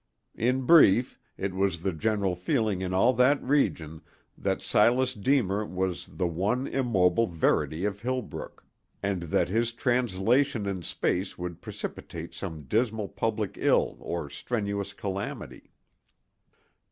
In 0.33 0.63
brief, 0.63 1.19
it 1.37 1.53
was 1.53 1.83
the 1.83 1.93
general 1.93 2.35
feeling 2.35 2.81
in 2.81 2.91
all 2.91 3.13
that 3.13 3.39
region 3.43 4.01
that 4.35 4.59
Silas 4.59 5.13
Deemer 5.13 5.63
was 5.63 6.07
the 6.07 6.25
one 6.25 6.65
immobile 6.65 7.27
verity 7.27 7.85
of 7.85 7.99
Hillbrook, 8.01 8.65
and 9.03 9.21
that 9.21 9.49
his 9.49 9.73
translation 9.73 10.65
in 10.65 10.81
space 10.81 11.37
would 11.37 11.61
precipitate 11.61 12.33
some 12.33 12.63
dismal 12.63 13.09
public 13.09 13.57
ill 13.61 13.97
or 13.99 14.27
strenuous 14.27 14.91
calamity. 14.93 15.69